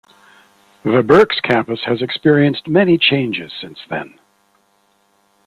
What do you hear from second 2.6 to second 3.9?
many changes since